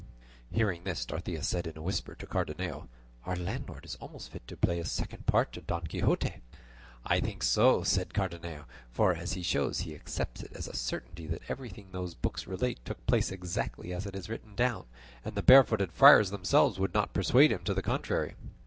[0.51, 2.89] Hearing this Dorothea said in a whisper to Cardenio,
[3.23, 6.37] "Our landlord is almost fit to play a second part to Don Quixote."
[7.05, 11.27] "I think so," said Cardenio, "for, as he shows, he accepts it as a certainty
[11.27, 14.85] that everything those books relate took place exactly as it is written down;
[15.23, 18.33] and the barefooted friars themselves would not persuade him to the contrary."